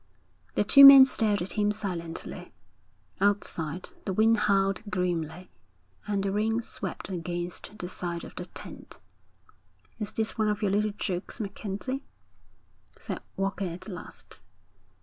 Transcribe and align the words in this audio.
The 0.55 0.63
two 0.63 0.83
men 0.83 1.05
stared 1.05 1.43
at 1.43 1.51
him 1.51 1.71
silently. 1.71 2.51
Outside, 3.19 3.89
the 4.03 4.13
wind 4.13 4.35
howled 4.35 4.81
grimly, 4.89 5.51
and 6.07 6.23
the 6.23 6.31
rain 6.31 6.59
swept 6.61 7.09
against 7.09 7.77
the 7.77 7.87
side 7.87 8.23
of 8.23 8.33
the 8.33 8.47
tent. 8.47 8.99
'Is 9.99 10.13
this 10.13 10.39
one 10.39 10.47
of 10.47 10.63
your 10.63 10.71
little 10.71 10.93
jokes, 10.97 11.39
MacKenzie?' 11.39 12.03
said 12.99 13.21
Walker 13.37 13.65
at 13.65 13.87
last. 13.87 14.39